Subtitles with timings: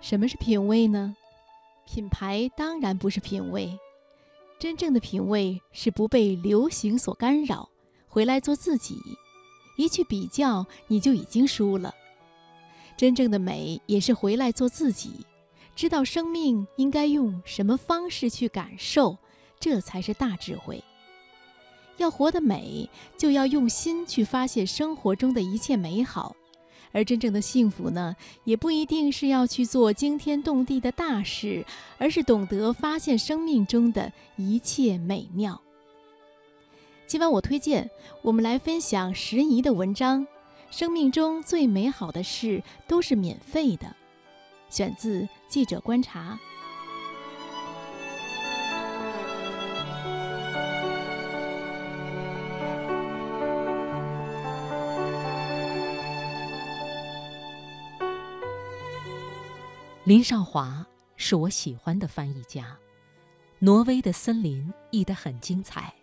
[0.00, 1.14] 什么是品味呢？
[1.86, 3.78] 品牌当然不是品味，
[4.58, 7.68] 真正的品味是不被流行所干扰，
[8.08, 8.96] 回来做自己。
[9.76, 11.94] 一去比较，你就已经输了。
[12.96, 15.26] 真正的美也是回来做自己，
[15.74, 19.16] 知道生命应该用什么方式去感受，
[19.58, 20.82] 这才是大智慧。
[21.96, 26.36] 要活得美，就要用心去发现生活中的一切美好。
[26.92, 31.64] 而真正的幸福呢，也不一定是要去做惊天动地的大事，
[31.98, 35.60] 而是懂得发现生命中的一切美妙。
[37.06, 37.90] 今晚我推荐
[38.22, 40.26] 我们来分享石怡的文章：
[40.70, 43.94] 生命中最美好的事都是免费的，
[44.68, 46.38] 选自《记者观察》。
[60.10, 62.76] 林少华是我喜欢的翻译家，
[63.60, 65.94] 挪威的森林译得很精彩。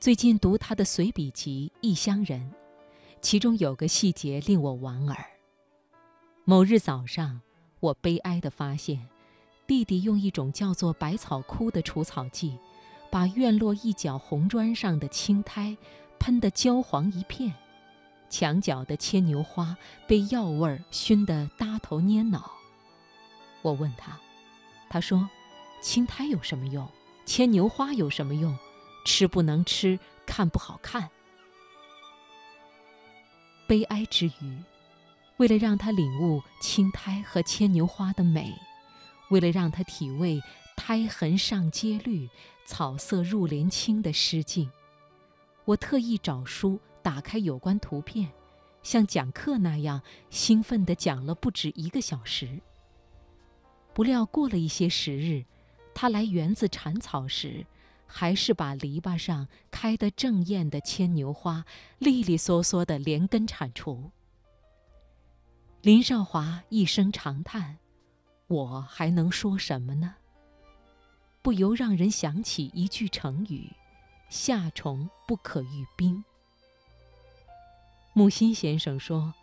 [0.00, 2.40] 最近读他的随笔集《异乡人》，
[3.22, 5.16] 其中有个细节令我莞尔。
[6.44, 7.40] 某日早上，
[7.78, 9.08] 我悲哀地发现，
[9.64, 12.58] 弟弟用一种叫做百草枯的除草剂，
[13.12, 15.78] 把院落一角红砖上的青苔
[16.18, 17.54] 喷得焦黄一片，
[18.28, 19.76] 墙角的牵牛花
[20.08, 22.57] 被药味熏得耷头蔫脑。
[23.62, 24.18] 我问他，
[24.88, 25.28] 他说
[25.82, 26.88] ：“青苔有什么用？
[27.26, 28.56] 牵牛花有什么用？
[29.04, 31.10] 吃不能吃，看不好看。”
[33.66, 34.62] 悲哀之余，
[35.36, 38.54] 为了让他领悟青苔和牵牛花的美，
[39.30, 40.40] 为了让他体味
[40.74, 42.30] “苔痕上阶绿，
[42.64, 44.70] 草色入帘青”的诗境，
[45.66, 48.32] 我特意找书打开有关图片，
[48.82, 52.62] 像讲课那样兴奋地讲了不止一个小时。
[53.98, 55.44] 不料过了一些时日，
[55.92, 57.66] 他来园子铲草时，
[58.06, 61.64] 还是把篱笆上开得正艳的牵牛花
[61.98, 64.12] 利利索索地连根铲除。
[65.82, 67.78] 林少华一声长叹
[68.46, 70.14] ：“我还能说什么呢？”
[71.42, 73.72] 不由让人想起一句成语
[74.30, 76.22] ：“夏虫不可语冰。”
[78.14, 79.34] 木心先生说：“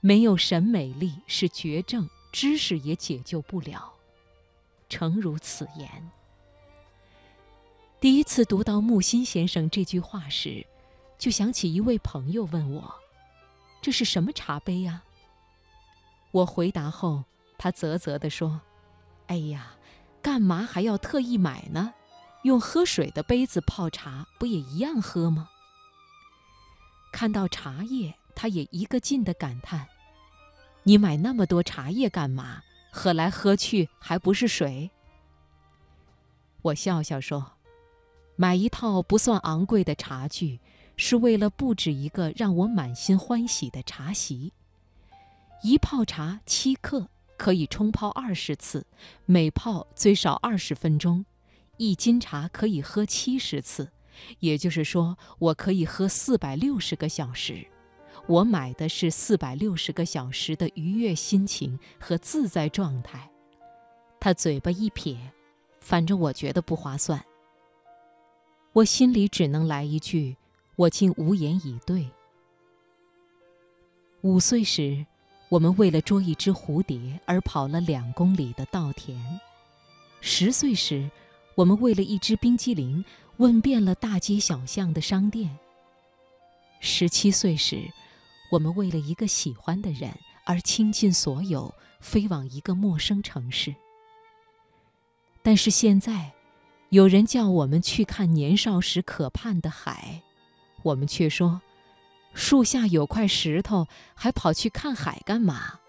[0.00, 3.94] 没有审美力是绝症，知识也解救不了。”
[4.88, 5.88] 诚如此言。
[7.98, 10.66] 第一次读到木心先生这句话时，
[11.18, 12.94] 就想起一位朋友问我
[13.80, 15.02] ：“这是什么茶杯呀？”
[16.30, 17.24] 我回答后，
[17.56, 18.60] 他啧啧地说
[19.28, 19.76] ：“哎呀，
[20.20, 21.94] 干嘛还要特意买呢？
[22.42, 25.48] 用喝水的杯子泡茶，不也一样喝吗？”
[27.10, 29.88] 看到茶叶，他也一个劲地感叹
[30.84, 32.62] ：“你买那么多茶叶干嘛？”
[32.96, 34.90] 喝来喝去还不是水？
[36.62, 37.52] 我笑笑说
[38.36, 40.60] ：“买一套不算昂贵的茶具，
[40.96, 44.54] 是为了布置一个让我满心欢喜的茶席。
[45.62, 48.86] 一泡茶七克，可以冲泡二十次，
[49.26, 51.26] 每泡最少二十分钟。
[51.76, 53.92] 一斤茶可以喝七十次，
[54.40, 57.66] 也就是说，我可以喝四百六十个小时。”
[58.28, 63.30] 我买的是四百六十个小时的愉悦心情和自在状态。
[64.18, 65.16] 他嘴巴一撇，
[65.80, 67.24] 反正我觉得不划算。
[68.72, 70.36] 我心里只能来一句：
[70.74, 72.10] 我竟无言以对。
[74.22, 75.06] 五岁时，
[75.48, 79.16] 我们为了捉一只蝴蝶而跑了两公里的稻田；
[80.20, 81.08] 十岁时，
[81.54, 83.04] 我们为了一只冰激凌
[83.36, 85.48] 问遍了大街小巷的商店；
[86.80, 87.88] 十七岁时，
[88.50, 90.12] 我们为了一个喜欢的人
[90.44, 93.74] 而倾尽所有，飞往一个陌生城市。
[95.42, 96.32] 但是现在，
[96.90, 100.22] 有人叫我们去看年少时可盼的海，
[100.82, 101.60] 我们却说，
[102.34, 105.80] 树下有块石头，还跑去看海干嘛？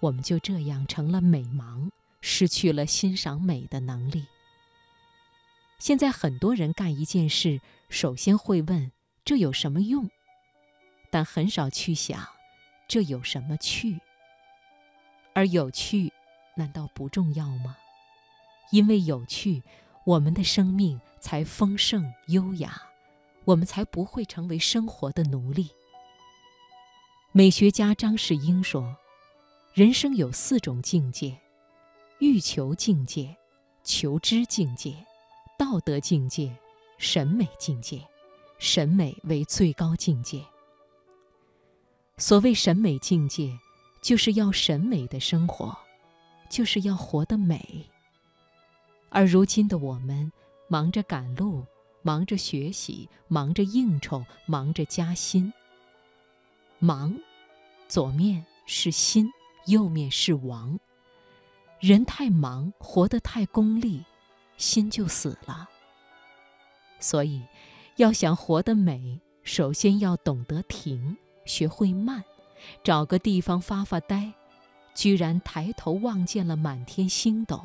[0.00, 1.88] 我们就这样成了美盲，
[2.20, 4.26] 失去了欣赏美的能力。
[5.78, 8.90] 现在很多人干一件事，首先会问：
[9.24, 10.08] 这有什么用？
[11.14, 12.28] 但很少去想，
[12.88, 14.00] 这有什么趣？
[15.32, 16.12] 而有趣，
[16.56, 17.76] 难道不重要吗？
[18.72, 19.62] 因为有趣，
[20.04, 22.82] 我们的生命才丰盛优雅，
[23.44, 25.70] 我们才不会成为生活的奴隶。
[27.30, 28.96] 美学家张世英说
[29.72, 31.38] ：“人生有四种境界：
[32.18, 33.36] 欲求境界、
[33.84, 34.96] 求知境界、
[35.56, 36.52] 道德境界、
[36.98, 38.04] 审美境界。
[38.58, 40.44] 审美为最高境界。”
[42.16, 43.58] 所谓审美境界，
[44.00, 45.76] 就是要审美的生活，
[46.48, 47.84] 就是要活得美。
[49.08, 50.30] 而如今的我们，
[50.68, 51.66] 忙着赶路，
[52.02, 55.52] 忙着学习，忙着应酬，忙着加薪。
[56.78, 57.18] 忙，
[57.88, 59.28] 左面是心，
[59.66, 60.78] 右面是亡。
[61.80, 64.04] 人太忙，活得太功利，
[64.56, 65.68] 心就死了。
[67.00, 67.42] 所以，
[67.96, 72.24] 要想活得美，首先要懂得停，学会慢，
[72.82, 74.32] 找个地方发发呆，
[74.94, 77.60] 居然抬头望见了满天星斗。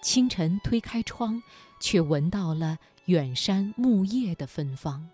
[0.00, 1.42] 清晨推开窗，
[1.80, 5.08] 却闻到了远山木叶的芬芳。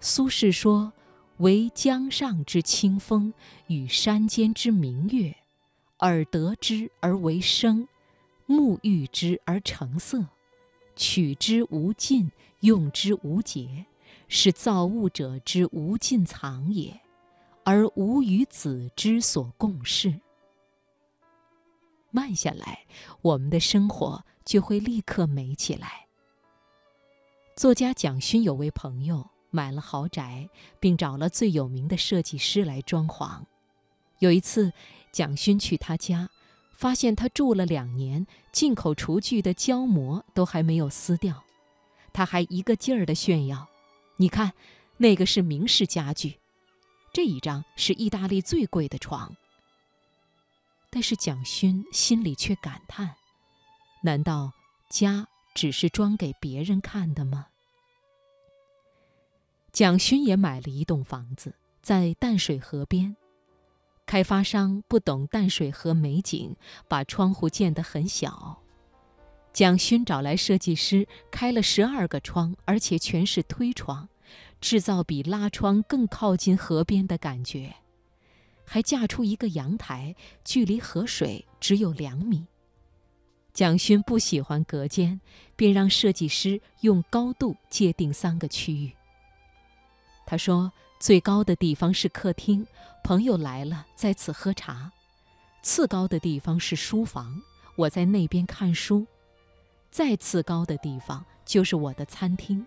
[0.00, 0.92] 苏轼说
[1.38, 3.32] ：“惟江上之清风，
[3.66, 5.34] 与山间之明月，
[5.98, 7.88] 耳得之而为声，
[8.46, 10.24] 目遇之而成色。”
[10.94, 12.30] 取之无尽，
[12.60, 13.86] 用之无竭，
[14.26, 17.00] 是造物者之无尽藏也，
[17.64, 20.20] 而吾与子之所共适。
[22.10, 22.86] 慢下来，
[23.22, 26.06] 我们的生活就会立刻美起来。
[27.54, 30.48] 作家蒋勋有位朋友买了豪宅，
[30.80, 33.42] 并找了最有名的设计师来装潢。
[34.18, 34.72] 有一次，
[35.12, 36.28] 蒋勋去他家。
[36.74, 41.42] 发现他住了两年，进口厨具的胶膜都还没有撕掉，
[42.12, 43.66] 他还一个劲儿地炫耀
[44.20, 44.52] ：“你看，
[44.96, 46.38] 那个是明式家具，
[47.12, 49.34] 这一张是意大利最贵的床。”
[50.90, 53.14] 但是蒋勋心里却感叹
[54.02, 54.52] ：“难道
[54.88, 57.46] 家只是装给别人看的吗？”
[59.70, 63.16] 蒋勋也买了一栋房子，在淡水河边。
[64.06, 66.56] 开发商不懂淡水河美景，
[66.88, 68.62] 把窗户建得很小。
[69.52, 74.08] 蒋勋找来设计师，开了十二个窗，而且全是推窗，
[74.60, 77.74] 制造比拉窗更靠近河边的感觉。
[78.64, 80.14] 还架出一个阳台，
[80.44, 82.46] 距离河水只有两米。
[83.52, 85.20] 蒋勋不喜欢隔间，
[85.56, 88.92] 便让设计师用高度界定三个区域。
[90.26, 90.72] 他说。
[91.00, 92.66] 最高的地方是客厅，
[93.04, 94.90] 朋友来了在此喝茶；
[95.62, 97.40] 次高的地方是书房，
[97.76, 99.06] 我在那边看书；
[99.90, 102.66] 再次高的地方就是我的餐厅。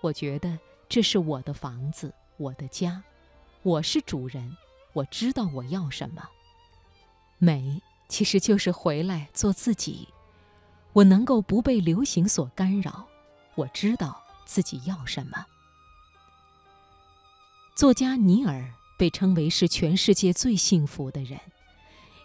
[0.00, 0.58] 我觉得
[0.88, 3.02] 这是我的房子，我的家，
[3.62, 4.56] 我是主人，
[4.92, 6.28] 我知道我要什么。
[7.38, 10.08] 美其实就是回来做自己。
[10.92, 13.06] 我能够不被流行所干扰，
[13.54, 15.44] 我知道自己要什么。
[17.74, 21.38] 作家尼尔被称为是全世界最幸福的人，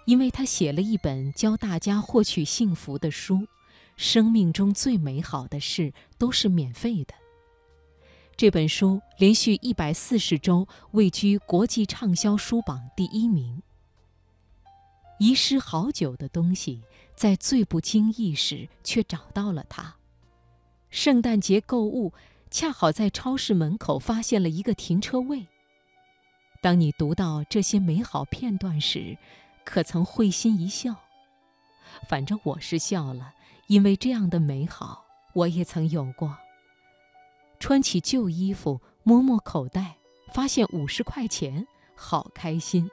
[0.06, 3.48] 因为他写了一本教大家获取幸福的书。
[4.01, 7.13] 生命中最美好的事都是免费的。
[8.36, 13.62] 这本书连续一百四十周位居国际畅销书榜第一名。
[15.19, 16.81] 遗失好久的东西，
[17.15, 19.98] 在最不经意时却找到了它。
[20.89, 22.12] 圣诞节购物。
[22.50, 25.48] 恰好在超市门口发现了一个停车位。
[26.62, 29.18] 当你读到这些美好片段时，
[29.63, 30.98] 可曾会心一笑？
[32.09, 33.36] 反正我是笑了，
[33.72, 36.38] 因为这样的美好我也曾有过。
[37.58, 39.96] 穿起旧衣服，摸摸口袋，
[40.34, 41.66] 发现五十块钱，
[41.96, 42.92] 好开心。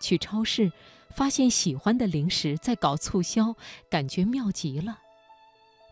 [0.00, 0.72] 去超市，
[1.14, 3.54] 发现喜欢的零食在搞促销，
[3.88, 4.98] 感觉妙极了。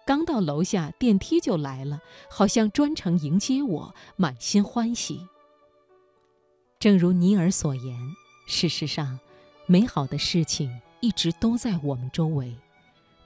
[0.05, 5.29] 刚到楼下，电梯就来了，好像专程迎接我，满心欢喜。
[6.81, 7.97] 正如尼尔所言，
[8.49, 9.21] 事实上，
[9.67, 12.57] 美好的事情一直都在我们周围，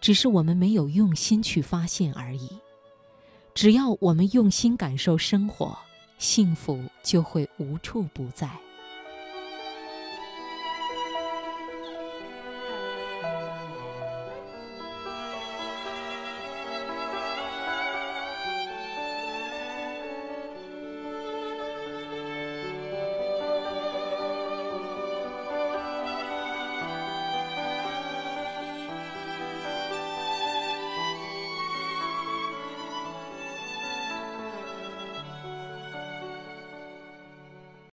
[0.02, 2.50] 只是我们没有用心去发现而已。
[3.54, 5.78] 只要我们用心感受生活，
[6.18, 8.50] 幸福就会无处不在。